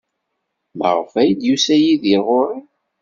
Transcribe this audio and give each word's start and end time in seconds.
Maɣef 0.77 1.13
ay 1.21 1.31
d-yusa 1.39 1.75
Yidir 1.83 2.21
ɣer-i? 2.27 2.59